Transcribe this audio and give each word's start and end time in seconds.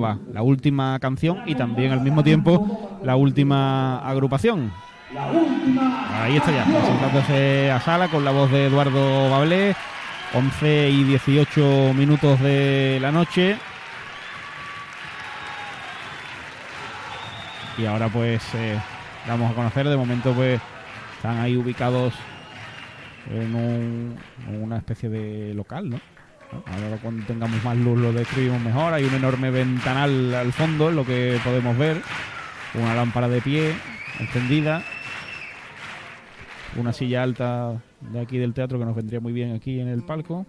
va 0.00 0.18
la 0.32 0.42
última 0.42 0.98
canción 0.98 1.42
y 1.46 1.54
también 1.54 1.92
al 1.92 2.00
mismo 2.00 2.22
tiempo 2.22 2.98
la 3.02 3.16
última 3.16 3.98
agrupación. 3.98 4.72
Ahí 6.12 6.36
está 6.36 6.50
ya, 6.50 6.64
presentándose 6.64 7.70
a 7.70 7.80
sala 7.80 8.08
con 8.08 8.24
la 8.24 8.30
voz 8.30 8.50
de 8.50 8.66
Eduardo 8.66 9.30
Bablé. 9.30 9.74
11 10.34 10.90
y 10.90 11.04
18 11.04 11.94
minutos 11.94 12.40
de 12.40 12.98
la 13.00 13.12
noche. 13.12 13.56
Y 17.78 17.86
ahora 17.86 18.08
pues 18.08 18.42
eh, 18.54 18.76
vamos 19.28 19.52
a 19.52 19.54
conocer, 19.54 19.88
de 19.88 19.96
momento 19.96 20.32
pues 20.32 20.60
están 21.16 21.38
ahí 21.38 21.56
ubicados 21.56 22.14
en, 23.30 24.16
en 24.48 24.62
una 24.62 24.76
especie 24.78 25.08
de 25.08 25.54
local, 25.54 25.88
¿no? 25.88 26.00
Ahora 26.66 26.98
cuando 27.02 27.26
tengamos 27.26 27.62
más 27.64 27.76
luz 27.76 27.98
lo 27.98 28.12
describimos 28.12 28.60
mejor. 28.60 28.94
Hay 28.94 29.04
un 29.04 29.14
enorme 29.14 29.50
ventanal 29.50 30.34
al 30.34 30.52
fondo, 30.52 30.90
lo 30.90 31.04
que 31.04 31.38
podemos 31.42 31.76
ver. 31.76 32.00
Una 32.74 32.94
lámpara 32.94 33.28
de 33.28 33.40
pie 33.40 33.74
encendida. 34.20 34.82
Una 36.76 36.92
silla 36.92 37.22
alta 37.22 37.80
de 38.00 38.20
aquí 38.20 38.38
del 38.38 38.52
teatro 38.52 38.78
que 38.78 38.84
nos 38.84 38.96
vendría 38.96 39.20
muy 39.20 39.32
bien 39.32 39.54
aquí 39.54 39.80
en 39.80 39.88
el 39.88 40.02
palco. 40.02 40.46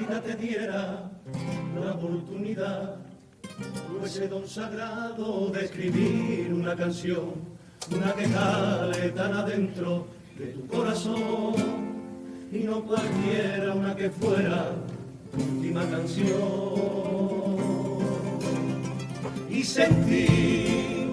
Vida 0.00 0.20
te 0.22 0.34
diera 0.34 1.10
la 1.78 1.92
oportunidad, 1.92 2.96
ese 4.04 4.28
don 4.28 4.46
sagrado 4.46 5.50
de 5.50 5.64
escribir 5.66 6.52
una 6.54 6.74
canción, 6.74 7.32
una 7.94 8.12
que 8.14 8.24
cale 8.24 9.10
tan 9.10 9.32
adentro 9.34 10.06
de 10.38 10.46
tu 10.46 10.66
corazón, 10.66 11.54
y 12.50 12.58
no 12.60 12.82
cualquiera, 12.82 13.74
una 13.74 13.94
que 13.94 14.10
fuera 14.10 14.72
tu 15.32 15.56
última 15.56 15.84
canción. 15.84 16.40
Y 19.50 19.62
sentir 19.62 21.10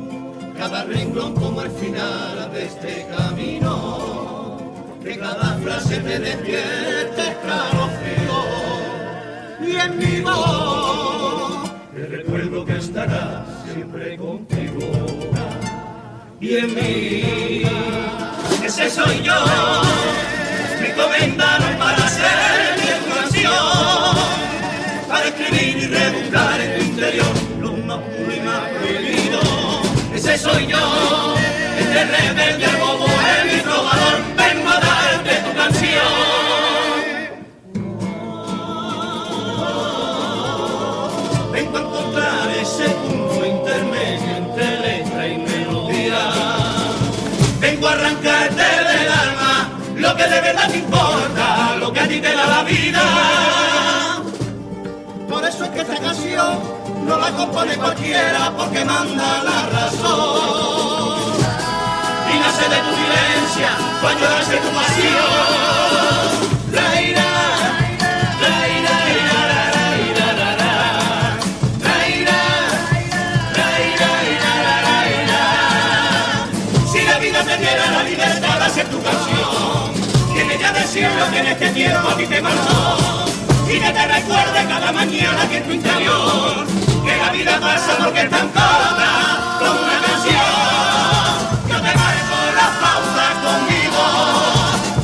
cada 0.58 0.86
renglón 0.86 1.36
como 1.36 1.62
el 1.62 1.72
final 1.72 2.52
de 2.54 2.66
este 2.66 3.06
camino, 3.16 4.58
que 5.04 5.18
cada 5.18 5.58
frase 5.58 5.98
te 5.98 6.20
despierte 6.20 7.38
y 7.44 7.77
en 9.88 9.98
mi 9.98 10.22
voz 10.22 11.72
te 11.96 12.06
recuerdo 12.08 12.66
que 12.66 12.78
estará 12.78 13.46
siempre 13.66 14.18
contigo. 14.18 14.82
Y 16.40 16.58
en 16.58 16.76
mí 16.76 17.64
ese 18.64 18.90
soy 18.90 19.22
yo. 19.24 19.34
Me 20.80 20.90
encomendaron 20.92 21.76
para 21.78 22.06
hacer 22.06 22.78
mi 22.80 23.14
canción 23.14 23.54
para 25.08 25.26
escribir 25.28 25.78
y 25.78 25.88
rebuscar 25.88 26.62
en 26.62 26.78
tu 26.78 26.86
interior 26.86 27.34
lo 27.62 27.72
más 27.88 27.98
puro 27.98 28.36
y 28.36 28.42
más 28.42 28.62
prohibido. 28.70 29.40
Ese 30.14 30.38
soy 30.38 30.68
yo 30.68 31.36
este 31.80 32.06
rebelde 32.06 32.66
el 32.66 32.78
bobo 32.78 33.08
el 33.42 33.62
trovador 33.64 34.37
Vengo 47.78 47.90
arrancarte 47.90 48.56
del 48.56 49.08
alma 49.08 49.70
lo 49.98 50.16
que 50.16 50.24
de 50.24 50.42
verdad 50.42 50.68
te 50.68 50.78
importa, 50.78 51.76
lo 51.76 51.94
que 51.94 52.00
a 52.00 52.08
ti 52.08 52.20
te 52.20 52.36
da 52.36 52.48
la 52.48 52.64
vida. 52.64 53.04
Por 55.30 55.46
eso 55.46 55.66
es 55.66 55.70
que 55.70 55.82
esta 55.82 55.96
canción 55.98 56.60
no 57.06 57.20
la 57.20 57.30
compone 57.34 57.76
cualquiera 57.76 58.52
porque 58.58 58.84
manda 58.84 59.44
la 59.44 59.70
razón. 59.70 61.20
Y 62.34 62.40
nace 62.40 62.68
de 62.68 62.78
tu 62.78 62.96
silencia, 62.96 63.70
cuando 64.02 64.28
nace 64.28 64.58
tu 64.58 64.70
pasión. 64.70 65.67
Ya 80.74 80.80
decir 80.80 81.08
que 81.32 81.40
en 81.40 81.48
este 81.48 81.70
tiempo 81.70 82.10
a 82.10 82.18
ti 82.18 82.26
te 82.26 82.42
marcó. 82.42 83.26
Y 83.68 83.80
que 83.80 83.92
te 83.92 84.08
recuerde 84.08 84.66
cada 84.68 84.92
mañana 84.92 85.48
que 85.50 85.58
en 85.58 85.64
tu 85.64 85.72
interior, 85.74 86.66
que 87.06 87.18
la 87.18 87.30
vida 87.32 87.60
pasa 87.60 87.98
porque 87.98 88.22
es 88.22 88.30
tan 88.30 88.48
corta 88.50 89.58
como 89.60 89.82
una 89.82 90.00
canción. 90.06 90.36
Yo 91.70 91.76
te 91.76 91.92
marco 92.02 92.38
la 92.60 92.68
pausa 92.84 93.26
conmigo, 93.46 94.04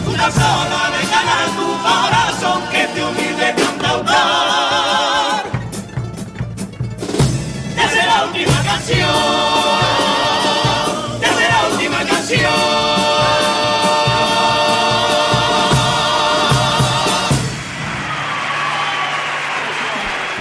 tú 0.05 0.11
tan 0.13 0.31
solo 0.31 0.77
de 0.95 1.01
ganar 1.13 1.47
tu 1.57 1.67
corazón 1.87 2.59
que 2.71 2.87
te 2.87 3.03
humilde 3.03 3.55
cantautor. 3.57 5.43
Desde 7.75 8.05
la 8.05 8.25
última 8.25 8.63
canción, 8.63 9.82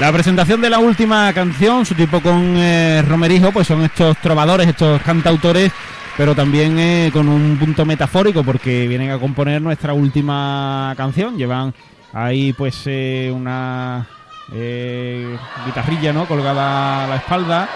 La 0.02 0.10
presentación 0.10 0.60
de 0.60 0.68
la 0.68 0.80
última 0.80 1.32
canción, 1.32 1.86
su 1.86 1.94
tipo 1.94 2.20
con 2.20 2.56
eh, 2.56 3.02
Romerijo, 3.06 3.52
pues 3.52 3.68
son 3.68 3.84
estos 3.84 4.16
trovadores, 4.18 4.66
estos 4.66 5.00
cantautores, 5.02 5.70
pero 6.16 6.34
también 6.34 6.76
eh, 6.76 7.10
con 7.12 7.28
un 7.28 7.56
punto 7.56 7.84
metafórico 7.86 8.42
porque 8.42 8.88
vienen 8.88 9.12
a 9.12 9.18
componer 9.20 9.62
nuestra 9.62 9.92
última 9.92 10.92
canción. 10.96 11.36
Llevan 11.38 11.72
ahí 12.12 12.52
pues 12.52 12.82
eh, 12.86 13.30
una 13.32 14.04
eh, 14.52 15.36
guitarrilla, 15.66 16.12
¿no? 16.12 16.26
Colgada 16.26 17.04
a 17.04 17.06
la 17.06 17.16
espalda. 17.16 17.68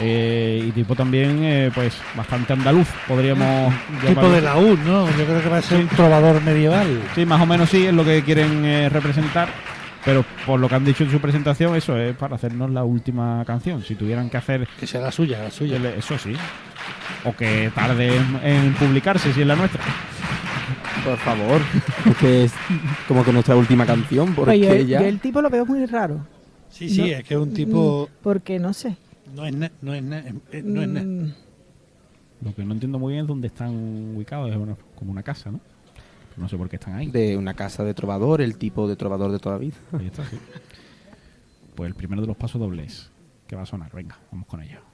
eh, 0.00 0.66
y 0.68 0.70
tipo 0.72 0.94
también, 0.94 1.38
eh, 1.44 1.70
pues 1.74 1.94
bastante 2.14 2.52
andaluz, 2.52 2.88
podríamos 3.08 3.72
Tipo 4.02 4.08
llamarlo. 4.20 4.32
de 4.32 4.40
la 4.42 4.56
U, 4.58 4.76
¿no? 4.84 5.06
Yo 5.16 5.24
creo 5.24 5.42
que 5.42 5.48
va 5.48 5.56
a 5.58 5.62
ser 5.62 5.78
un 5.80 5.88
trovador 5.88 6.42
medieval. 6.42 7.00
Sí, 7.14 7.24
más 7.24 7.40
o 7.40 7.46
menos 7.46 7.70
sí, 7.70 7.86
es 7.86 7.94
lo 7.94 8.04
que 8.04 8.22
quieren 8.22 8.66
eh, 8.66 8.90
representar. 8.90 9.48
Pero 10.04 10.24
por 10.44 10.60
lo 10.60 10.68
que 10.68 10.74
han 10.74 10.84
dicho 10.84 11.02
en 11.04 11.10
su 11.10 11.18
presentación, 11.20 11.74
eso 11.76 11.96
es 11.96 12.14
para 12.16 12.34
hacernos 12.36 12.70
la 12.70 12.84
última 12.84 13.42
canción. 13.46 13.82
Si 13.82 13.94
tuvieran 13.94 14.28
que 14.28 14.36
hacer. 14.36 14.68
Que 14.78 14.86
sea 14.86 15.00
la 15.00 15.10
suya, 15.10 15.42
la 15.42 15.50
suya. 15.50 15.76
Eso 15.96 16.18
sí. 16.18 16.34
O 17.24 17.32
que 17.34 17.70
tarde 17.74 18.14
en, 18.16 18.36
en 18.42 18.74
publicarse, 18.74 19.32
si 19.32 19.40
es 19.40 19.46
la 19.46 19.56
nuestra. 19.56 19.80
Por 21.04 21.16
favor. 21.18 21.60
Es 22.10 22.16
que 22.18 22.44
es 22.44 22.52
como 23.08 23.24
que 23.24 23.32
nuestra 23.32 23.56
última 23.56 23.86
canción, 23.86 24.34
porque 24.34 24.52
Oye, 24.52 24.80
yo, 24.80 24.86
ya... 24.86 25.00
yo 25.00 25.06
el 25.06 25.20
tipo 25.20 25.40
lo 25.40 25.48
veo 25.50 25.64
muy 25.64 25.84
raro. 25.86 26.26
Sí, 26.68 26.88
sí, 26.90 27.00
No. 27.00 27.06
es 27.06 27.24
que 27.24 27.34
es 27.34 27.40
un 27.40 27.52
tipo... 27.54 28.08
Mm, 28.10 28.22
Porque 28.22 28.58
no 28.58 28.72
sé. 28.72 28.96
No 29.34 29.44
es 29.46 29.54
na- 29.54 29.70
no 29.80 29.94
es 29.94 30.02
na- 30.02 30.22
no 30.64 30.82
es 30.82 30.88
na- 30.88 31.02
Mm, 31.02 31.32
Lo 32.42 32.54
que 32.54 32.64
no 32.64 32.72
entiendo 32.74 32.98
muy 32.98 33.12
bien 33.14 33.22
es 33.24 33.28
dónde 33.28 33.46
están 33.46 33.70
ubicados. 34.16 34.50
Es 34.50 34.56
una- 34.56 34.76
como 34.96 35.12
una 35.12 35.22
casa, 35.22 35.50
¿no? 35.50 35.60
No 36.36 36.48
sé 36.48 36.56
por 36.56 36.68
qué 36.68 36.76
están 36.76 36.94
ahí. 36.94 37.10
De 37.10 37.36
una 37.36 37.54
casa 37.54 37.84
de 37.84 37.94
trovador, 37.94 38.40
el 38.40 38.56
tipo 38.56 38.88
de 38.88 38.96
trovador 38.96 39.30
de 39.32 39.38
toda 39.38 39.56
la 39.56 39.60
vida. 39.60 39.76
Ahí 39.92 40.06
está, 40.06 40.24
sí. 40.26 40.38
Pues 41.74 41.88
el 41.88 41.94
primero 41.94 42.22
de 42.22 42.28
los 42.28 42.36
pasos 42.36 42.60
dobles 42.60 43.10
que 43.46 43.56
va 43.56 43.62
a 43.62 43.66
sonar. 43.66 43.92
Venga, 43.92 44.18
vamos 44.30 44.46
con 44.46 44.62
ello. 44.62 44.93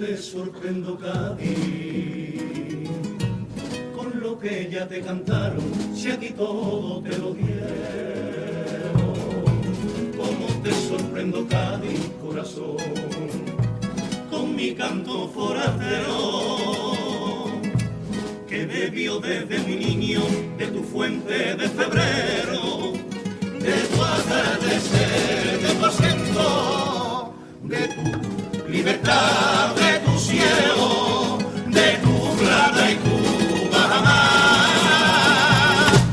Te 0.00 0.16
sorprendo, 0.16 0.98
Cádiz? 0.98 2.40
Con 3.94 4.18
lo 4.18 4.38
que 4.38 4.66
ya 4.72 4.88
te 4.88 5.02
cantaron, 5.02 5.62
si 5.94 6.10
aquí 6.10 6.30
todo 6.30 7.02
te 7.02 7.18
lo 7.18 7.34
dieron. 7.34 7.60
¿Cómo 10.16 10.46
te 10.62 10.72
sorprendo, 10.88 11.46
Cádiz, 11.46 12.00
corazón? 12.22 12.78
Con 14.30 14.56
mi 14.56 14.74
canto 14.74 15.28
forastero 15.28 16.16
que 18.48 18.64
bebió 18.64 19.20
desde 19.20 19.58
mi 19.58 19.76
niño 19.76 20.22
de 20.56 20.66
tu 20.68 20.82
fuente 20.82 21.56
de 21.56 21.68
febrero, 21.68 22.94
de 23.60 23.72
tu 23.92 24.02
atardecer, 24.02 25.60
de 25.60 25.74
tu 25.74 25.84
acento, 25.84 27.34
de 27.64 27.88
tu 27.88 28.68
libertad, 28.70 29.74
cielo, 30.30 31.38
de 31.66 31.98
plata 32.38 32.90
y 32.90 32.94
tu 33.04 33.14
bajamar. 33.72 34.70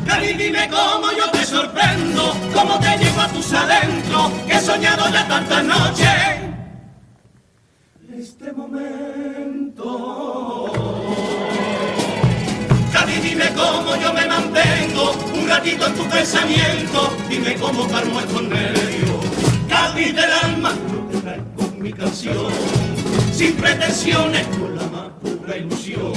Cari, 0.07 0.33
dime 0.33 0.69
cómo 0.69 1.11
yo 1.11 1.29
te 1.31 1.45
sorprendo, 1.45 2.35
cómo 2.53 2.79
te 2.79 2.97
llevo 2.97 3.21
a 3.21 3.27
tus 3.27 3.53
adentros, 3.53 4.31
que 4.47 4.53
he 4.55 4.61
soñado 4.61 5.09
ya 5.11 5.27
tantas 5.27 5.63
noches. 5.63 6.07
Este 8.17 8.51
momento. 8.51 9.87
Cádiz, 12.91 13.21
dime 13.21 13.53
cómo 13.53 13.95
yo 13.97 14.11
me 14.13 14.25
mantengo 14.25 15.11
un 15.35 15.47
ratito 15.47 15.85
en 15.85 15.93
tu 15.93 16.03
pensamiento. 16.09 17.15
Dime 17.29 17.53
cómo 17.55 17.87
calmo 17.87 18.19
estos 18.19 18.41
nervios. 18.41 19.25
Cádiz 19.69 20.15
del 20.15 20.31
alma, 20.31 20.73
te 21.11 21.17
traigo 21.21 21.63
mi 21.77 21.93
canción. 21.93 22.86
Sin 23.37 23.53
pretensiones, 23.53 24.47
con 24.47 24.75
la 24.75 24.83
más 24.87 25.09
pura 25.21 25.57
ilusión. 25.57 26.11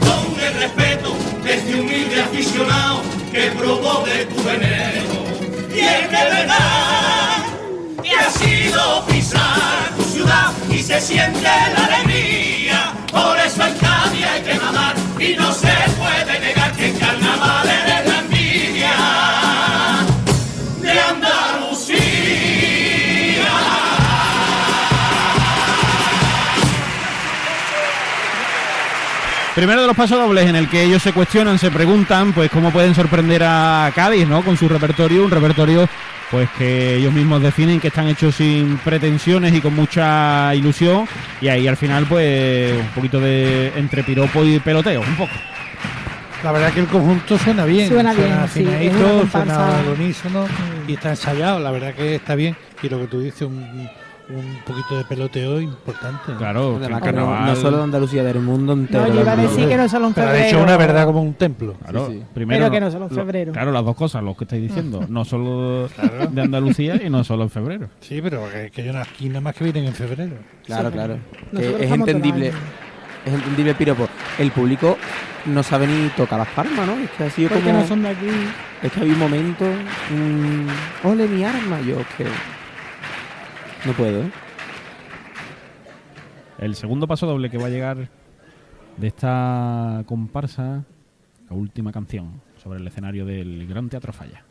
Con 0.00 0.38
el 0.38 0.52
respeto 0.60 1.16
de 1.42 1.54
este 1.54 1.74
humilde 1.80 2.20
aficionado 2.20 3.00
que 3.32 3.52
probó 3.52 4.04
de 4.04 4.26
tu 4.26 4.42
veneno. 4.42 5.14
Y 5.74 5.78
es 5.78 6.10
de 6.10 6.24
verdad 6.34 7.42
que 8.02 8.10
ha 8.10 8.30
sido 8.30 9.06
pisar 9.06 9.94
tu 9.96 10.02
ciudad 10.02 10.52
y 10.68 10.82
se 10.82 11.00
siente 11.00 11.40
la 11.40 11.86
alegría. 11.86 12.92
Por 13.10 13.38
eso 13.38 13.66
en 13.66 13.74
Cádiz 13.78 14.26
hay 14.26 14.42
que 14.42 14.54
mamar 14.60 14.94
y 15.18 15.36
no 15.36 15.50
se 15.54 15.72
puede 15.96 16.38
negar 16.38 16.55
Primero 29.56 29.80
de 29.80 29.86
los 29.86 29.96
pasos 29.96 30.18
dobles 30.18 30.46
en 30.46 30.54
el 30.54 30.68
que 30.68 30.84
ellos 30.84 31.02
se 31.02 31.14
cuestionan, 31.14 31.58
se 31.58 31.70
preguntan, 31.70 32.34
pues 32.34 32.50
cómo 32.50 32.70
pueden 32.70 32.94
sorprender 32.94 33.42
a 33.42 33.90
Cádiz, 33.94 34.28
¿no? 34.28 34.42
Con 34.42 34.58
su 34.58 34.68
repertorio, 34.68 35.24
un 35.24 35.30
repertorio 35.30 35.88
pues 36.30 36.50
que 36.58 36.96
ellos 36.96 37.10
mismos 37.14 37.40
definen 37.40 37.80
que 37.80 37.88
están 37.88 38.06
hechos 38.06 38.34
sin 38.34 38.76
pretensiones 38.76 39.54
y 39.54 39.62
con 39.62 39.74
mucha 39.74 40.54
ilusión 40.54 41.08
y 41.40 41.48
ahí 41.48 41.66
al 41.68 41.78
final 41.78 42.04
pues 42.04 42.74
un 42.78 42.88
poquito 42.88 43.18
de 43.18 43.72
entre 43.76 44.04
piropo 44.04 44.44
y 44.44 44.58
peloteo, 44.58 45.00
un 45.00 45.16
poco. 45.16 45.32
La 46.44 46.52
verdad 46.52 46.74
que 46.74 46.80
el 46.80 46.86
conjunto 46.86 47.38
suena 47.38 47.64
bien. 47.64 47.88
Suena 47.88 48.12
bien, 48.12 48.36
sí, 48.52 48.62
suena 48.62 49.20
comparsa. 49.20 49.78
al 49.78 49.88
unísono 49.88 50.46
y 50.86 50.92
está 50.92 51.10
ensayado. 51.10 51.60
La 51.60 51.70
verdad 51.70 51.94
que 51.94 52.16
está 52.16 52.34
bien. 52.34 52.54
Y 52.82 52.90
lo 52.90 53.00
que 53.00 53.06
tú 53.06 53.20
dices, 53.20 53.40
un, 53.40 53.88
un 54.28 54.58
poquito 54.66 54.96
de 54.98 55.04
peloteo 55.04 55.60
importante. 55.60 56.32
¿no? 56.32 56.38
Claro, 56.38 56.78
no, 56.80 57.56
solo 57.56 57.76
de 57.78 57.82
Andalucía, 57.84 58.24
del 58.24 58.40
mundo 58.40 58.72
entero. 58.72 59.06
No, 59.06 59.14
yo 59.14 59.20
iba 59.20 59.32
a 59.32 59.36
decir 59.36 59.68
que 59.68 59.76
no 59.76 59.88
solo 59.88 60.08
en 60.08 60.14
Pero 60.14 60.26
ha 60.26 60.30
febrero. 60.30 60.46
dicho 60.48 60.62
una 60.64 60.76
verdad 60.76 61.06
como 61.06 61.22
un 61.22 61.34
templo. 61.34 61.74
Claro, 61.74 62.08
Sí, 62.08 62.14
sí. 62.14 62.24
primero 62.34 62.60
Pero 62.64 62.72
que 62.72 62.80
no 62.80 62.90
solo 62.90 63.04
en 63.06 63.14
lo- 63.14 63.20
febrero. 63.22 63.52
claro, 63.52 63.70
las 63.72 63.84
dos 63.84 63.94
cosas, 63.96 64.22
lo 64.24 64.36
que 64.36 64.44
estáis 64.44 64.62
diciendo, 64.62 65.04
no 65.08 65.24
solo 65.24 65.88
de 66.30 66.42
Andalucía 66.42 66.96
y 67.04 67.08
no 67.08 67.22
solo 67.24 67.44
en 67.44 67.50
febrero. 67.50 67.88
Sí, 68.00 68.20
pero 68.20 68.42
que, 68.52 68.70
que 68.70 68.82
hay 68.82 68.88
unas 68.88 69.08
aquí 69.08 69.28
nada 69.28 69.40
más 69.42 69.54
que 69.54 69.64
vienen 69.64 69.84
en 69.86 69.94
febrero. 69.94 70.34
Claro, 70.64 70.90
claro. 70.90 71.18
Que 71.54 71.84
es 71.84 71.90
entendible. 71.90 72.52
Es 73.24 73.32
entendible 73.32 73.70
el 73.72 73.76
piropo. 73.76 74.08
El 74.38 74.50
público 74.52 74.96
no 75.46 75.62
sabe 75.62 75.86
ni 75.86 76.08
tocar 76.10 76.38
las 76.38 76.48
palmas, 76.48 76.86
¿no? 76.86 76.94
Es 76.94 77.10
que 77.10 77.24
ha 77.24 77.30
sido 77.30 77.48
Porque 77.48 77.64
como. 77.64 77.80
no 77.80 77.86
son 77.86 78.02
de 78.02 78.08
aquí. 78.10 78.26
Es 78.82 78.92
que 78.92 79.00
había 79.00 79.12
un 79.14 79.18
momento. 79.18 79.64
mm, 80.10 81.06
ole 81.08 81.26
mi 81.28 81.44
arma, 81.44 81.80
yo 81.80 81.96
que. 82.16 82.24
No 83.84 83.92
puedo, 83.92 84.22
¿eh? 84.22 84.30
El 86.58 86.74
segundo 86.74 87.06
paso 87.06 87.26
doble 87.26 87.50
que 87.50 87.58
va 87.58 87.66
a 87.66 87.70
llegar 87.70 88.08
de 88.96 89.06
esta 89.06 90.02
comparsa, 90.06 90.84
la 91.50 91.56
última 91.56 91.92
canción 91.92 92.40
sobre 92.56 92.80
el 92.80 92.86
escenario 92.86 93.26
del 93.26 93.66
Gran 93.66 93.88
Teatro 93.88 94.12
Falla. 94.12 94.44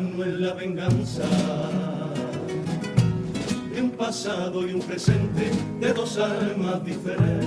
No 0.00 0.24
es 0.24 0.40
la 0.40 0.54
venganza. 0.54 1.22
De 3.72 3.80
un 3.80 3.90
pasado 3.90 4.66
y 4.66 4.72
un 4.72 4.80
presente 4.80 5.52
de 5.78 5.92
dos 5.92 6.18
almas 6.18 6.84
diferentes. 6.84 7.46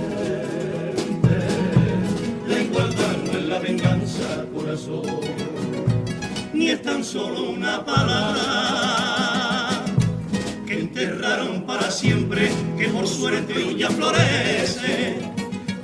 La 2.46 2.58
igualdad 2.58 3.16
no 3.26 3.32
es 3.38 3.44
la 3.44 3.58
venganza, 3.58 4.46
corazón, 4.54 5.02
ni 6.54 6.70
es 6.70 6.80
tan 6.80 7.04
solo 7.04 7.50
una 7.50 7.84
palabra. 7.84 9.84
Que 10.66 10.80
enterraron 10.80 11.66
para 11.66 11.90
siempre, 11.90 12.50
que 12.78 12.88
por 12.88 13.06
suerte 13.06 13.52
hoy 13.52 13.76
ya 13.76 13.90
florece, 13.90 15.18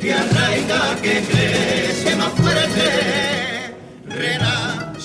que 0.01 0.15
arraiga, 0.15 0.97
que 1.03 1.23
crece 1.31 2.17
más 2.17 2.33
fuerte, 2.33 3.35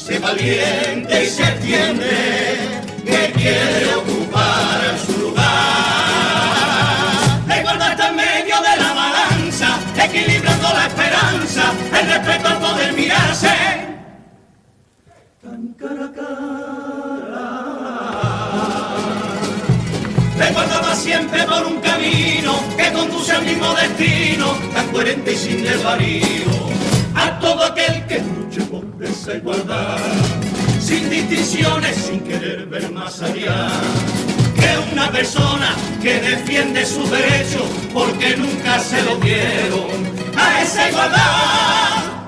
renace 0.09 0.19
valiente 0.19 1.23
y 1.23 1.27
se 1.27 1.43
extiende, 1.43 2.81
que 3.05 3.31
quiere 3.33 3.95
ocupar 3.95 4.97
su 5.05 5.13
lugar. 5.19 5.45
La 7.47 7.59
igualdad 7.59 7.91
está 7.91 8.09
en 8.09 8.15
medio 8.15 8.55
de 8.55 8.77
la 8.81 8.93
balanza, 8.93 9.79
equilibrando 10.03 10.69
la 10.73 10.87
esperanza, 10.87 11.73
el 11.99 12.07
respeto 12.07 12.47
al 12.47 12.57
poder 12.59 12.93
mirarse. 12.93 13.49
Tan 15.41 15.73
cara 15.73 16.05
a 16.05 17.55
Recuerda 20.37 20.81
va 20.81 20.95
siempre 20.95 21.43
por 21.43 21.65
un 21.65 21.81
camino 21.81 22.53
que 22.77 22.91
conduce 22.93 23.33
al 23.33 23.43
mismo 23.43 23.73
destino, 23.73 24.57
tan 24.73 24.87
coherente 24.87 25.33
y 25.33 25.35
sin 25.35 25.63
desvarío. 25.63 26.88
A 27.21 27.39
todo 27.39 27.63
aquel 27.65 28.05
que 28.07 28.19
luche 28.19 28.61
por 28.71 28.83
esa 29.01 29.35
igualdad, 29.35 29.97
sin 30.79 31.09
distinciones, 31.09 31.95
sin 31.95 32.21
querer 32.21 32.65
ver 32.67 32.91
más 32.91 33.21
allá. 33.21 33.67
Que 34.55 34.93
una 34.93 35.11
persona 35.11 35.75
que 36.01 36.19
defiende 36.19 36.85
sus 36.85 37.09
derechos 37.11 37.67
porque 37.93 38.37
nunca 38.37 38.79
se 38.79 39.01
lo 39.03 39.15
dieron 39.17 39.89
a 40.37 40.61
esa 40.61 40.89
igualdad 40.89 42.19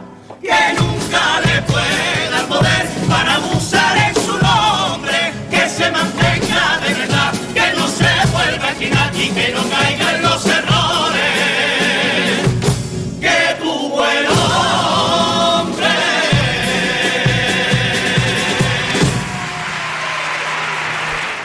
que 0.41 0.74
nunca 0.77 1.39
le 1.45 1.62
pueda 1.62 2.48
poder 2.48 2.86
para 3.07 3.36
abusar 3.36 3.95
en 3.98 4.15
su 4.15 4.33
nombre, 4.38 5.33
que 5.50 5.69
se 5.69 5.91
mantenga 5.91 6.79
de 6.86 6.93
verdad, 6.93 7.31
que 7.53 7.77
no 7.77 7.88
se 7.88 8.10
vuelva 8.31 8.65
a 8.67 8.71
esquinar 8.71 9.12
y 9.15 9.29
que 9.29 9.53
no 9.53 9.62
caiga 9.69 10.00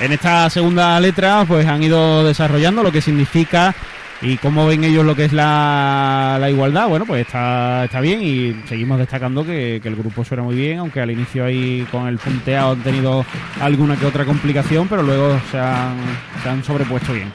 En 0.06 0.12
esta 0.12 0.48
segunda 0.50 1.00
letra, 1.00 1.44
pues 1.48 1.66
han 1.66 1.82
ido 1.82 2.22
desarrollando 2.22 2.84
lo 2.84 2.92
que 2.92 3.00
significa 3.00 3.74
¿Y 4.22 4.36
cómo 4.38 4.64
ven 4.66 4.84
ellos 4.84 5.04
lo 5.04 5.16
que 5.16 5.24
es 5.24 5.32
la, 5.32 6.38
igualdad? 6.48 6.88
Bueno, 6.88 7.04
pues 7.04 7.26
está, 7.26 7.84
está 7.84 8.00
bien 8.00 8.22
y 8.22 8.54
seguimos 8.68 8.98
destacando 8.98 9.44
que, 9.44 9.76
el 9.76 9.96
grupo 9.96 10.24
suena 10.24 10.44
muy 10.44 10.54
bien, 10.54 10.78
aunque 10.78 11.00
al 11.00 11.10
inicio 11.10 11.44
ahí 11.44 11.84
con 11.90 12.06
el 12.06 12.18
punteado 12.18 12.72
han 12.72 12.82
tenido 12.84 13.26
alguna 13.60 13.96
que 13.96 14.06
otra 14.06 14.24
complicación, 14.24 14.86
pero 14.86 15.02
luego 15.02 15.38
se 15.50 15.58
han, 15.58 15.96
se 16.40 16.48
han 16.48 16.62
sobrepuesto 16.62 17.12
bien. 17.12 17.32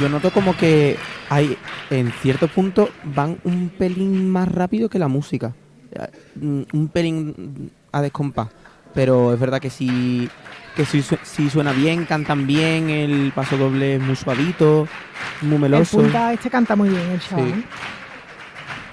Yo 0.00 0.08
noto 0.08 0.32
como 0.32 0.56
que 0.56 0.96
hay, 1.30 1.56
en 1.90 2.10
ciertos 2.20 2.50
puntos, 2.50 2.90
van 3.04 3.38
un 3.44 3.70
pelín 3.70 4.28
más 4.28 4.48
rápido 4.48 4.88
que 4.88 4.98
la 4.98 5.06
música. 5.06 5.54
Eh, 5.92 6.08
Un 6.72 6.90
pelín 6.92 7.70
a 7.92 8.02
descompás. 8.02 8.48
Pero 8.94 9.34
es 9.34 9.40
verdad 9.40 9.60
que 9.60 9.70
sí, 9.70 10.28
que 10.76 10.84
sí, 10.84 11.02
su- 11.02 11.18
sí 11.22 11.50
suena 11.50 11.72
bien, 11.72 12.04
cantan 12.04 12.46
bien, 12.46 12.88
el 12.90 13.32
paso 13.34 13.56
doble 13.56 13.96
es 13.96 14.00
muy 14.00 14.14
suavito, 14.16 14.86
muy 15.42 15.54
El 15.56 15.60
meloso. 15.60 15.98
punta 15.98 16.32
este 16.32 16.48
canta 16.50 16.76
muy 16.76 16.88
bien, 16.88 17.10
el 17.10 17.20
chaval. 17.20 17.54
Sí. 17.54 17.64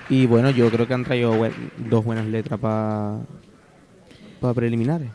Y 0.09 0.25
bueno, 0.25 0.49
yo 0.49 0.69
creo 0.69 0.87
que 0.87 0.93
han 0.93 1.03
traído 1.03 1.33
dos 1.77 2.03
buenas 2.03 2.25
letras 2.25 2.59
para 2.59 3.19
para 4.41 4.53
preliminares. 4.55 5.09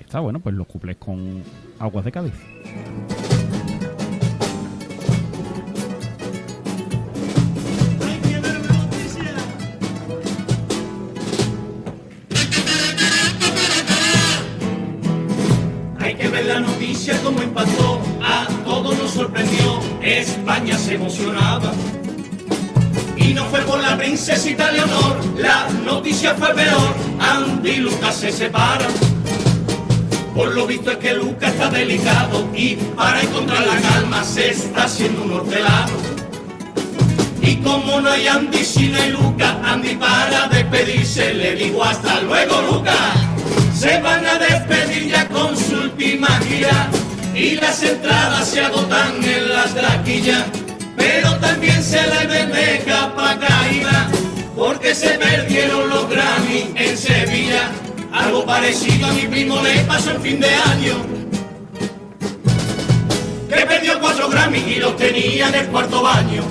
Está 0.00 0.20
bueno, 0.20 0.40
pues 0.40 0.54
los 0.54 0.66
cuplés 0.66 0.96
con 0.96 1.42
Aguas 1.78 2.04
de 2.06 2.12
Cádiz. 2.12 2.32
Y 23.28 23.34
no 23.34 23.44
fue 23.44 23.60
por 23.60 23.78
la 23.78 23.94
princesita 23.98 24.72
Leonor, 24.72 25.18
la 25.36 25.68
noticia 25.84 26.34
fue 26.34 26.48
peor, 26.54 26.94
Andy 27.20 27.72
y 27.72 27.76
Lucas 27.76 28.16
se 28.16 28.32
separan. 28.32 28.90
Por 30.34 30.54
lo 30.54 30.66
visto 30.66 30.92
es 30.92 30.96
que 30.96 31.12
Lucas 31.12 31.52
está 31.52 31.68
delicado 31.68 32.48
y 32.56 32.76
para 32.96 33.20
encontrar 33.20 33.66
la 33.66 33.78
calma 33.82 34.24
se 34.24 34.52
está 34.52 34.84
haciendo 34.84 35.24
un 35.24 35.32
hortelano. 35.32 35.92
Y 37.42 37.56
como 37.56 38.00
no 38.00 38.10
hay 38.10 38.28
Andy 38.28 38.64
si 38.64 38.88
no 38.88 38.98
hay 38.98 39.10
Luca, 39.10 39.60
Andy 39.62 39.96
para 39.96 40.48
despedirse 40.48 41.34
le 41.34 41.54
digo 41.54 41.84
hasta 41.84 42.22
luego 42.22 42.62
Luca. 42.62 42.96
Se 43.74 44.00
van 44.00 44.24
a 44.24 44.38
despedir 44.38 45.10
ya 45.10 45.28
con 45.28 45.54
su 45.54 45.74
última 45.74 46.28
gira 46.48 46.88
y 47.34 47.56
las 47.56 47.82
entradas 47.82 48.48
se 48.48 48.62
agotan 48.62 49.22
en 49.22 49.50
las 49.50 49.74
taquillas. 49.74 50.46
Pero 50.98 51.36
también 51.36 51.82
se 51.82 52.02
le 52.02 52.26
ve 52.26 52.46
de 52.46 52.84
capa 52.84 53.38
caída 53.38 54.08
porque 54.54 54.94
se 54.94 55.10
perdieron 55.10 55.88
los 55.88 56.10
Grammy 56.10 56.74
en 56.74 56.98
Sevilla. 56.98 57.70
Algo 58.12 58.44
parecido 58.44 59.06
a 59.06 59.12
mi 59.12 59.26
primo 59.26 59.62
le 59.62 59.80
pasó 59.84 60.10
en 60.10 60.22
fin 60.22 60.40
de 60.40 60.54
año 60.54 61.18
que 63.48 63.66
perdió 63.66 63.98
cuatro 63.98 64.28
Grammy 64.28 64.58
y 64.58 64.74
los 64.76 64.96
tenía 64.96 65.48
en 65.48 65.54
el 65.54 65.66
cuarto 65.68 66.02
baño. 66.02 66.42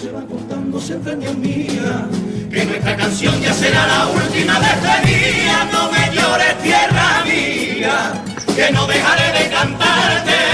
Se 0.00 0.12
va 0.12 0.20
contando 0.26 0.80
siempre 0.80 1.16
mía 1.16 2.06
que 2.50 2.64
nuestra 2.64 2.96
canción 2.96 3.40
ya 3.40 3.52
será 3.52 3.86
la 3.86 4.06
última 4.08 4.60
despedida. 4.60 5.68
No 5.72 5.90
me 5.90 6.14
llores, 6.14 6.62
tierra 6.62 7.24
mía, 7.24 8.12
que 8.54 8.70
no 8.72 8.86
dejaré 8.86 9.38
de 9.38 9.50
cantarte 9.50 10.45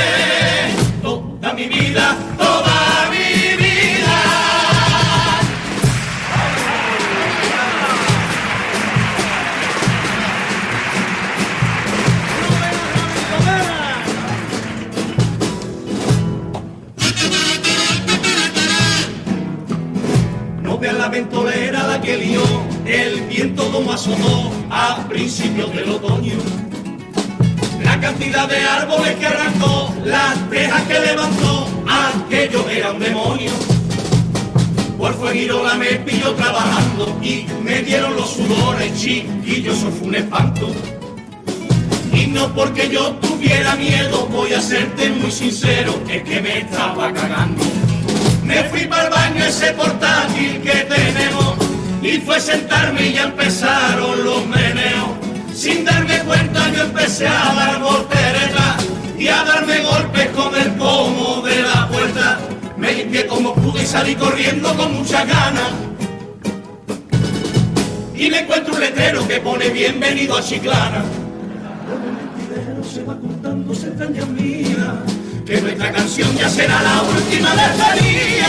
mi 1.54 1.68
vida, 1.68 2.16
toda 2.38 3.10
mi 3.10 3.56
vida. 3.56 4.18
No 20.62 20.78
vean 20.78 20.98
la 20.98 21.08
ventolera 21.08 21.86
la 21.86 22.00
que 22.00 22.16
lió, 22.16 22.42
el 22.86 23.22
viento 23.22 23.70
como 23.70 23.92
azotó 23.92 24.50
a 24.70 25.06
principios 25.08 25.74
del 25.74 25.90
otoño. 25.90 26.61
Cantidad 28.02 28.48
de 28.48 28.56
árboles 28.56 29.14
que 29.14 29.26
arrancó, 29.26 29.94
las 30.04 30.50
tejas 30.50 30.82
que 30.88 30.98
levantó, 30.98 31.68
aquello 31.86 32.68
era 32.68 32.90
un 32.90 32.98
demonio. 32.98 33.52
Por 34.98 35.14
Fueguirola 35.14 35.74
me 35.74 35.86
pilló 36.00 36.32
trabajando 36.32 37.16
y 37.22 37.46
me 37.62 37.80
dieron 37.82 38.16
los 38.16 38.28
sudores 38.28 38.92
chiquillos, 39.00 39.78
eso 39.78 39.92
fue 39.92 40.08
un 40.08 40.14
espanto. 40.16 40.68
Y 42.12 42.26
no 42.26 42.52
porque 42.52 42.88
yo 42.88 43.12
tuviera 43.20 43.76
miedo, 43.76 44.26
voy 44.32 44.52
a 44.52 44.60
serte 44.60 45.08
muy 45.10 45.30
sincero, 45.30 45.94
es 46.10 46.24
que 46.24 46.40
me 46.40 46.58
estaba 46.58 47.12
cagando. 47.12 47.62
Me 48.42 48.64
fui 48.64 48.84
para 48.86 49.04
el 49.04 49.10
baño 49.10 49.44
ese 49.44 49.70
portátil 49.74 50.60
que 50.60 50.88
tenemos 50.88 51.54
y 52.02 52.18
fue 52.18 52.40
sentarme 52.40 53.06
y 53.06 53.12
ya 53.12 53.22
empezaron 53.22 54.24
los 54.24 54.44
meneos. 54.48 54.91
Sin 55.62 55.84
darme 55.84 56.18
cuenta 56.24 56.72
yo 56.72 56.82
empecé 56.82 57.28
a 57.28 57.54
dar 57.54 57.80
volteretas 57.80 58.84
y 59.16 59.28
a 59.28 59.44
darme 59.44 59.78
golpes 59.78 60.26
con 60.30 60.52
el 60.56 60.72
pomo 60.72 61.40
de 61.42 61.62
la 61.62 61.86
puerta. 61.86 62.40
Me 62.76 62.92
limpié 62.92 63.28
como 63.28 63.54
pude 63.54 63.84
y 63.84 63.86
salí 63.86 64.16
corriendo 64.16 64.74
con 64.74 64.92
muchas 64.92 65.24
ganas. 65.24 65.70
Y 68.12 68.28
me 68.28 68.40
encuentro 68.40 68.74
un 68.74 68.80
letrero 68.80 69.28
que 69.28 69.38
pone 69.38 69.68
bienvenido 69.68 70.36
a 70.36 70.42
Chiclana. 70.42 71.04
se 72.92 73.04
va 73.04 73.16
contando 73.16 73.72
se 73.72 73.86
extraña 73.86 74.26
mía 74.26 75.00
que 75.46 75.60
nuestra 75.60 75.92
canción 75.92 76.36
ya 76.36 76.48
será 76.48 76.82
la 76.82 77.02
última. 77.02 77.50
No 77.50 77.54
me 77.54 78.41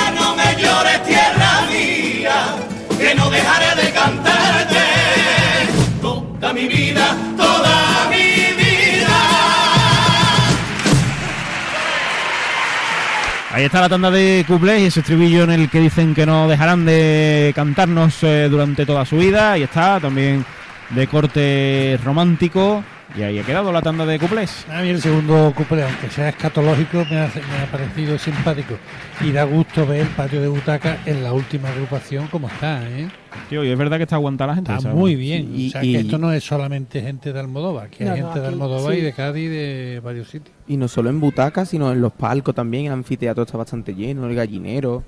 Ahí 13.54 13.66
está 13.66 13.82
la 13.82 13.90
tanda 13.90 14.10
de 14.10 14.44
cuplés 14.48 14.82
y 14.82 14.86
ese 14.86 15.02
estribillo 15.02 15.44
en 15.44 15.52
el 15.52 15.70
que 15.70 15.80
dicen 15.80 16.16
que 16.16 16.26
no 16.26 16.48
dejarán 16.48 16.86
de 16.86 17.54
cantarnos 17.56 18.24
eh, 18.24 18.48
durante 18.50 18.84
toda 18.84 19.06
su 19.06 19.18
vida. 19.18 19.52
Ahí 19.52 19.62
está 19.62 20.00
también 20.00 20.44
de 20.90 21.06
corte 21.06 22.00
romántico. 22.04 22.84
Y 23.16 23.22
ahí 23.22 23.38
ha 23.38 23.44
quedado 23.44 23.72
la 23.72 23.80
tanda 23.84 24.08
de 24.08 24.18
cuplés. 24.18 24.66
A 24.72 24.82
mí 24.82 24.90
el 24.90 25.00
segundo 25.00 25.54
cuplé, 25.56 25.84
aunque 25.84 26.10
sea 26.10 26.30
escatológico, 26.30 27.06
me 27.12 27.20
ha, 27.20 27.28
me 27.28 27.58
ha 27.64 27.72
parecido 27.72 28.18
simpático. 28.18 28.74
Y 29.22 29.32
da 29.32 29.44
gusto 29.44 29.86
ver 29.86 30.02
el 30.02 30.08
patio 30.08 30.42
de 30.42 30.48
butaca 30.48 30.98
en 31.06 31.24
la 31.24 31.32
última 31.32 31.70
agrupación 31.70 32.26
como 32.28 32.48
está, 32.48 32.82
¿eh? 32.90 33.08
Tío, 33.50 33.64
y 33.64 33.70
es 33.70 33.78
verdad 33.78 33.98
que 33.98 34.04
está 34.04 34.16
aguantada 34.16 34.48
la 34.48 34.56
gente. 34.56 34.72
Está 34.72 34.82
¿sabes? 34.82 34.98
muy 34.98 35.14
bien. 35.16 35.52
Y- 35.56 35.68
o 35.68 35.72
sea, 35.74 35.84
y- 35.84 35.94
que 35.94 36.00
esto 36.00 36.18
no 36.18 36.34
es 36.34 36.44
solamente 36.44 37.02
gente 37.02 37.32
de 37.32 37.40
Almodóvar, 37.40 37.90
que 37.92 38.04
No, 38.04 38.14
hay 38.14 38.22
no, 38.22 38.28
gente 38.28 38.40
de 38.42 38.48
Almodóvar 38.48 38.94
sí. 38.94 39.00
y 39.00 39.04
de 39.04 39.14
Cádiz 39.14 39.44
y 39.46 39.48
de 39.48 40.02
varios 40.04 40.28
sitios. 40.30 40.56
Y 40.68 40.78
no 40.78 40.88
solo 40.88 41.12
en 41.12 41.20
butacas, 41.20 41.70
sino 41.70 41.92
en 41.92 42.02
los 42.02 42.14
palcos 42.14 42.56
también. 42.56 42.88
El 42.88 42.94
anfiteatro 42.94 43.44
está 43.44 43.58
bastante 43.60 43.94
lleno, 43.94 44.26
el 44.28 44.34
gallinero. 44.34 45.04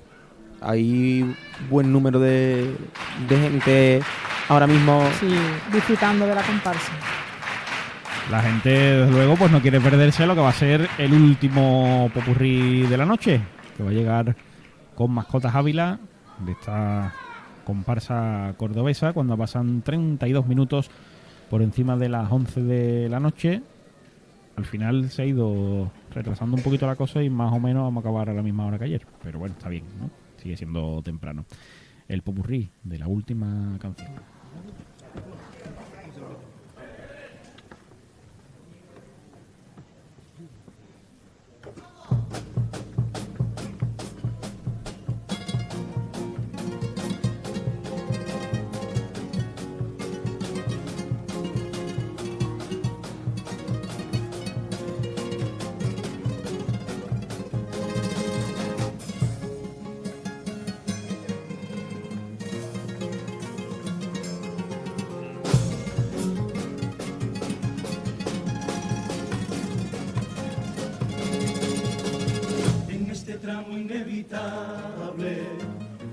Hay 0.60 1.34
buen 1.68 1.92
número 1.92 2.20
de, 2.20 2.70
de 3.28 3.36
gente 3.38 4.00
ahora 4.48 4.68
mismo. 4.68 5.02
Sí, 5.18 5.26
disfrutando 5.72 6.24
de 6.24 6.34
la 6.36 6.42
comparsa. 6.42 6.92
La 8.30 8.42
gente, 8.42 8.70
desde 8.70 9.12
luego, 9.12 9.36
pues 9.36 9.52
no 9.52 9.62
quiere 9.62 9.80
perderse 9.80 10.26
lo 10.26 10.34
que 10.34 10.40
va 10.40 10.48
a 10.48 10.52
ser 10.52 10.88
el 10.98 11.12
último 11.12 12.10
popurrí 12.12 12.82
de 12.82 12.96
la 12.96 13.06
noche, 13.06 13.40
que 13.76 13.84
va 13.84 13.90
a 13.90 13.92
llegar 13.92 14.36
con 14.96 15.12
mascotas 15.12 15.54
Ávila 15.54 16.00
de 16.44 16.52
esta 16.52 17.14
comparsa 17.64 18.54
cordobesa 18.56 19.12
cuando 19.12 19.36
pasan 19.36 19.82
32 19.82 20.44
minutos 20.46 20.90
por 21.48 21.62
encima 21.62 21.96
de 21.96 22.08
las 22.08 22.30
11 22.30 22.62
de 22.62 23.08
la 23.08 23.20
noche. 23.20 23.62
Al 24.56 24.64
final 24.64 25.08
se 25.10 25.22
ha 25.22 25.26
ido 25.26 25.92
retrasando 26.10 26.56
un 26.56 26.62
poquito 26.64 26.86
la 26.86 26.96
cosa 26.96 27.22
y 27.22 27.30
más 27.30 27.52
o 27.52 27.60
menos 27.60 27.84
vamos 27.84 28.04
a 28.04 28.08
acabar 28.08 28.30
a 28.30 28.34
la 28.34 28.42
misma 28.42 28.66
hora 28.66 28.76
que 28.76 28.86
ayer. 28.86 29.06
Pero 29.22 29.38
bueno, 29.38 29.54
está 29.56 29.68
bien, 29.68 29.84
¿no? 30.00 30.10
Sigue 30.42 30.56
siendo 30.56 31.00
temprano. 31.00 31.44
El 32.08 32.22
popurrí 32.22 32.70
de 32.82 32.98
la 32.98 33.06
última 33.06 33.78
canción. 33.78 34.10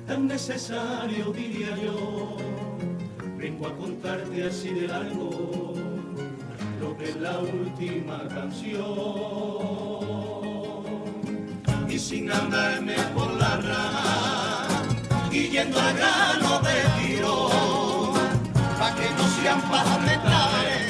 Tan 0.07 0.27
necesario 0.27 1.31
diría 1.33 1.75
yo. 1.77 2.37
Vengo 3.37 3.67
a 3.67 3.75
contarte 3.75 4.47
así 4.47 4.69
de 4.69 4.87
largo 4.87 5.73
lo 6.79 6.97
que 6.97 7.03
es 7.05 7.15
la 7.17 7.39
última 7.39 8.27
canción. 8.29 8.83
Y 11.89 11.99
sin 11.99 12.31
andarme 12.31 12.95
por 13.15 13.33
la 13.33 13.57
rama 13.57 14.67
y 15.31 15.49
yendo 15.49 15.79
al 15.79 15.95
grano 15.95 16.59
de 16.61 16.83
tiro, 16.99 17.49
pa' 18.79 18.95
que 18.95 19.09
no 19.17 19.27
sean 19.41 19.61
pajas 19.69 20.01
mentales, 20.01 20.81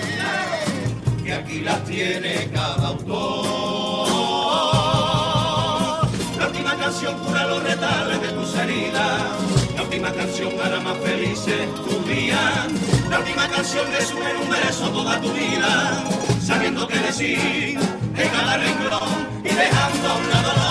que 1.23 1.33
aquí 1.33 1.61
las 1.61 1.83
tiene 1.85 2.49
cada 2.53 2.89
autor. 2.89 3.62
Canción 7.03 7.25
cura 7.25 7.47
los 7.47 7.63
retales 7.63 8.21
de 8.21 8.27
tus 8.29 8.55
heridas. 8.55 9.21
La 9.75 9.83
última 9.83 10.11
canción 10.13 10.53
hará 10.63 10.79
más 10.79 10.97
felices 10.99 11.67
tu 11.75 12.09
día. 12.09 12.67
La 13.09 13.19
última 13.19 13.47
canción 13.49 13.85
resume 13.91 14.31
en 14.31 14.37
un 14.37 14.49
verso 14.49 14.89
toda 14.89 15.19
tu 15.19 15.31
vida. 15.33 16.03
Sabiendo 16.41 16.87
que 16.87 16.99
decir 16.99 17.77
en 18.15 18.29
cada 18.29 18.57
renglón 18.57 19.27
y 19.43 19.49
dejando 19.49 20.07
a 20.07 20.15
un 20.15 20.29
lado 20.29 20.62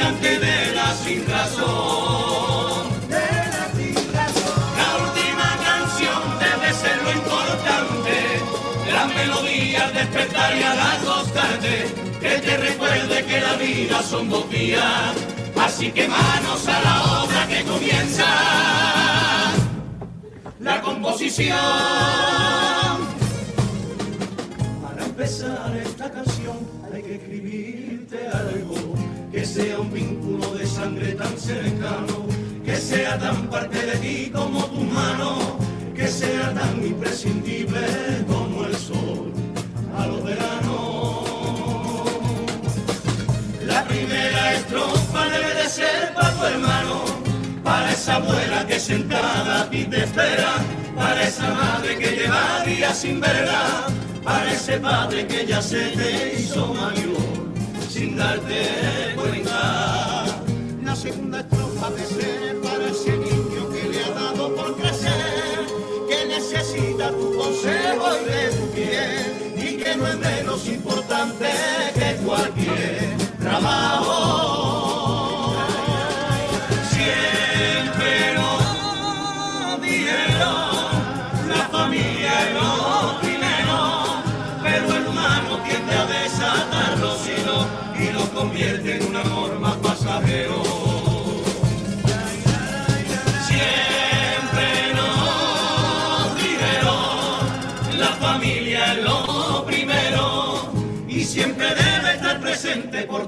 insignificante 0.00 0.38
de 0.38 0.74
la 0.74 0.94
sin 0.94 1.26
razón. 1.26 2.90
La 4.76 4.96
última 5.04 5.58
canción 5.64 6.22
debe 6.38 6.72
ser 6.74 7.02
lo 7.02 7.12
importante, 7.12 8.40
la 8.92 9.06
melodía 9.06 9.84
al 9.84 9.94
despertar 9.94 10.56
y 10.56 10.62
al 10.62 10.78
acostarte, 10.80 11.86
que 12.20 12.38
te 12.38 12.56
recuerde 12.56 13.24
que 13.24 13.40
la 13.40 13.54
vida 13.54 14.02
son 14.02 14.28
dos 14.28 14.48
días, 14.50 15.14
así 15.60 15.90
que 15.92 16.08
manos 16.08 16.66
a 16.68 16.80
la 16.80 17.22
obra 17.22 17.46
que 17.48 17.62
comienza. 17.64 18.26
La 20.60 20.80
composición. 20.82 21.56
Para 24.82 25.04
empezar 25.04 25.76
esta 25.76 26.10
canción 26.10 26.58
hay 26.92 27.02
que 27.02 27.14
escribirte 27.14 28.28
algo 28.28 28.99
sea 29.54 29.80
un 29.80 29.92
vínculo 29.92 30.54
de 30.54 30.64
sangre 30.64 31.12
tan 31.14 31.36
cercano, 31.36 32.28
que 32.64 32.76
sea 32.76 33.18
tan 33.18 33.48
parte 33.48 33.84
de 33.84 33.96
ti 33.96 34.30
como 34.32 34.64
tu 34.66 34.82
mano, 34.82 35.58
que 35.92 36.06
sea 36.06 36.54
tan 36.54 36.86
imprescindible 36.86 37.80
como 38.28 38.64
el 38.66 38.76
sol 38.76 39.32
a 39.98 40.06
los 40.06 40.22
veranos. 40.22 41.24
La 43.66 43.82
primera 43.86 44.54
estrofa 44.54 45.24
debe 45.30 45.52
de 45.62 45.68
ser 45.68 46.14
para 46.14 46.32
tu 46.32 46.44
hermano, 46.44 47.04
para 47.64 47.90
esa 47.90 48.16
abuela 48.16 48.64
que 48.68 48.78
sentada 48.78 49.62
a 49.62 49.70
ti 49.70 49.84
te 49.84 50.04
espera, 50.04 50.52
para 50.94 51.26
esa 51.26 51.52
madre 51.54 51.98
que 51.98 52.10
lleva 52.18 52.62
días 52.64 52.96
sin 52.96 53.20
verla, 53.20 53.88
para 54.22 54.52
ese 54.52 54.78
padre 54.78 55.26
que 55.26 55.44
ya 55.44 55.60
se 55.60 55.90
te 55.96 56.36
hizo 56.38 56.72
mayor 56.72 57.49
sin 58.00 58.16
darte 58.16 59.14
cuenta. 59.14 60.24
La 60.82 60.96
segunda 60.96 61.40
estrofa 61.40 61.90
de 61.90 62.06
ser 62.06 62.60
para 62.62 62.86
ese 62.86 63.12
niño 63.12 63.68
que 63.70 63.82
le 63.90 64.04
ha 64.04 64.10
dado 64.10 64.56
por 64.56 64.74
crecer, 64.78 65.66
que 66.08 66.26
necesita 66.26 67.10
tu 67.10 67.36
consejo 67.36 68.06
y 68.16 68.24
de 68.30 68.48
tu 68.56 68.70
piel, 68.70 69.52
y 69.54 69.76
que 69.82 69.96
no 69.96 70.06
es 70.06 70.18
menos 70.18 70.66
importante 70.66 71.48
que 71.94 72.16
cualquier 72.24 73.18
trabajo. 73.38 73.89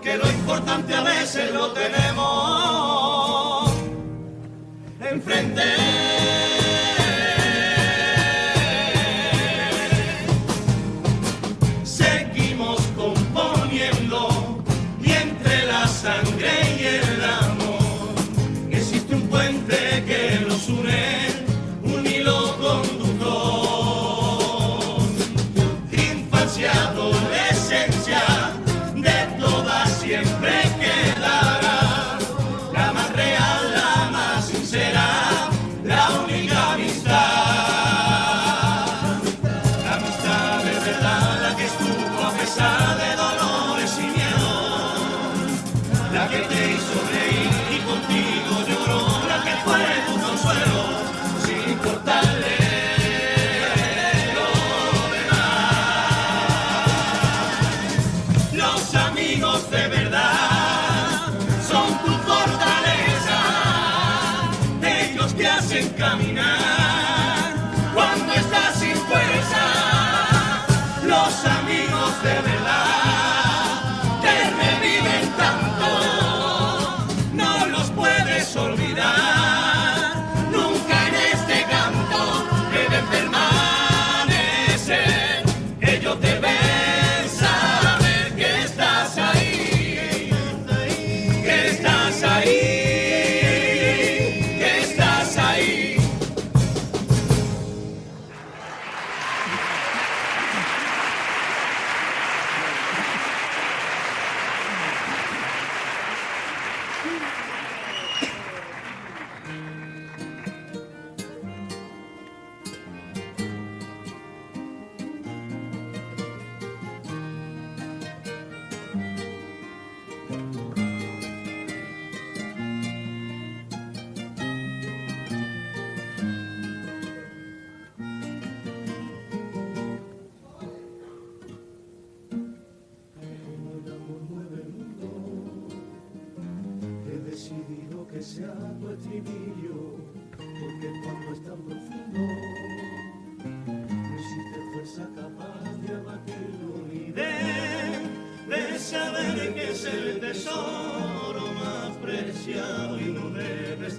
Porque 0.03 0.17
lo 0.17 0.29
importante 0.33 0.95
a 0.97 1.03
veces 1.03 1.53
lo 1.53 1.71
tenemos 1.71 3.73
enfrente. 5.01 6.12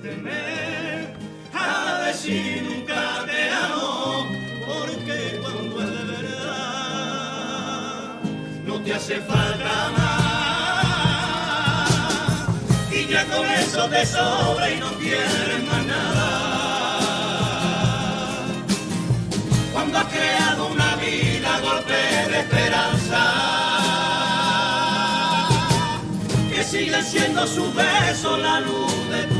Temer 0.04 1.16
a 1.54 2.04
decir 2.08 2.62
nunca 2.62 3.26
te 3.26 3.50
amo, 3.50 4.28
porque 4.68 5.40
cuando 5.42 5.82
es 5.82 5.90
de 5.98 6.04
verdad 6.12 7.40
no 8.66 8.82
te 8.82 8.94
hace 8.94 9.22
falta 9.22 9.92
más. 9.98 10.24
Y 12.92 13.08
ya 13.08 13.24
con 13.28 13.46
eso 13.48 13.88
te 13.90 14.06
sobra 14.06 14.70
y 14.70 14.80
no 14.82 14.92
quieres 15.00 15.64
más 15.70 15.86
nada. 15.86 16.28
Cuando 19.72 20.00
has 20.00 20.06
creado 20.06 20.68
una 20.68 20.96
vida 20.98 21.60
golpe 21.62 21.94
de 22.30 22.40
esperanza, 22.40 23.54
siguen 26.74 27.04
siendo 27.04 27.46
sus 27.46 27.76
besos 27.76 28.40
la 28.40 28.60
luz 28.62 29.10
de 29.10 29.33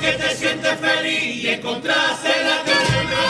Porque 0.00 0.12
te 0.12 0.36
sientes 0.36 0.78
feliz 0.78 1.42
y 1.42 1.48
encontraste 1.48 2.28
la 2.44 2.62
calma. 2.62 3.24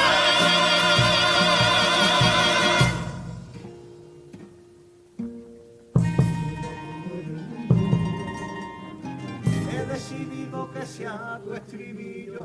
He 9.73 9.87
decidido 9.87 10.71
que 10.71 10.85
sea 10.85 11.41
tu 11.43 11.55
estribillo. 11.55 12.39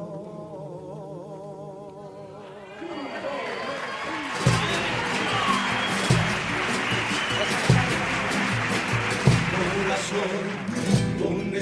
Corazón, 9.84 10.53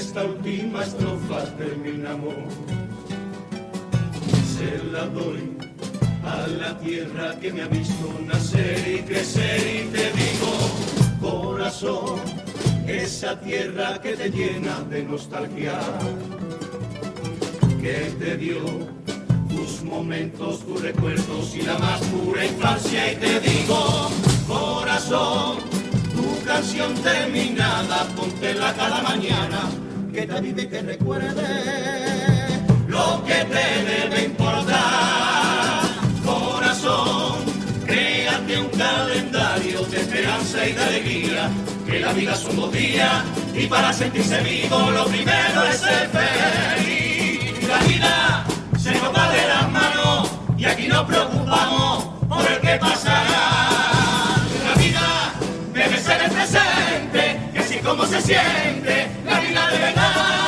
esta 0.02 0.24
última 0.24 0.82
estrofa 0.82 1.44
terminamos. 1.56 2.34
Se 4.54 4.82
la 4.90 5.06
doy 5.06 5.56
a 6.24 6.46
la 6.48 6.76
tierra 6.78 7.38
que 7.40 7.52
me 7.52 7.62
ha 7.62 7.68
visto 7.68 8.06
nacer 8.26 8.82
y 8.96 8.98
crecer 9.02 9.60
y 9.60 9.80
te 9.94 10.06
digo, 10.20 10.52
corazón, 11.20 12.20
esa 12.86 13.38
tierra 13.40 14.00
que 14.02 14.16
te 14.16 14.28
llena 14.30 14.80
de 14.90 15.04
nostalgia, 15.04 15.78
que 17.80 18.12
te 18.18 18.36
dio 18.36 18.60
tus 19.48 19.82
momentos, 19.84 20.66
tus 20.66 20.82
recuerdos 20.82 21.54
y 21.54 21.62
la 21.62 21.78
más 21.78 22.00
pura 22.10 22.44
infancia 22.44 23.12
y 23.12 23.16
te 23.16 23.40
digo, 23.40 24.10
corazón, 24.48 25.58
tu 26.12 26.44
canción 26.44 26.92
terminada, 26.94 28.04
póntela 28.16 28.74
cada 28.74 29.00
mañana, 29.02 29.70
que 30.12 30.26
te 30.26 30.40
vive 30.42 30.62
y 30.62 30.66
te 30.66 30.82
recuerde 30.82 31.42
lo 32.86 33.24
que 33.24 33.32
te 33.32 33.84
debe 33.90 34.24
importar. 34.26 35.80
Corazón, 36.22 37.38
créate 37.86 38.58
un 38.58 38.68
calendario 38.68 39.82
de 39.84 40.00
esperanza 40.00 40.68
y 40.68 40.72
de 40.72 40.84
alegría, 40.84 41.50
que 41.86 42.00
la 42.00 42.12
vida 42.12 42.34
es 42.34 42.44
un 42.44 42.70
días 42.70 43.24
y 43.54 43.66
para 43.66 43.92
sentirse 43.92 44.38
vivo 44.42 44.90
lo 44.90 45.06
primero 45.06 45.64
es 45.70 45.78
ser 45.78 46.10
feliz. 46.10 47.68
La 47.68 47.78
vida 47.78 48.44
se 48.78 48.92
nos 48.92 49.16
va 49.16 49.30
de 49.32 49.48
las 49.48 49.70
manos 49.70 50.30
y 50.58 50.64
aquí 50.66 50.88
nos 50.88 51.06
preocupamos 51.06 52.04
por 52.28 52.52
el 52.52 52.60
que 52.60 52.76
pasará. 52.76 54.36
La 54.66 54.74
vida 54.76 55.32
debe 55.72 55.96
ser 55.96 56.22
el 56.22 56.30
presente, 56.30 57.40
que 57.54 57.58
así 57.58 57.78
como 57.78 58.04
se 58.04 58.20
siente 58.20 58.81
Navidad. 59.72 60.41